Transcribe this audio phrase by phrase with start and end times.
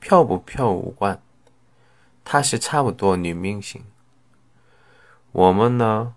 [0.00, 1.20] 漂不漂无关，
[2.24, 3.82] 她是差不多女明星。
[5.32, 6.14] 我们呢，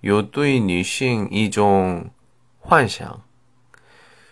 [0.00, 2.10] 有对女性一种
[2.58, 3.22] 幻想，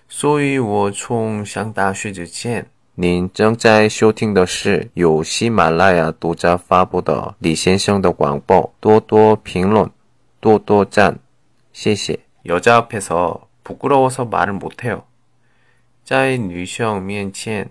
[0.09, 2.71] 所以我从上大学之前。
[2.99, 9.91] 您正在收听的是由喜马拉雅独家发布的李先生的广播，多多评论，
[10.41, 11.19] 多多赞，
[11.73, 12.21] 谢谢。
[12.45, 15.03] 여자앞에서부끄러워서말을못해요
[16.05, 17.71] 在女生面前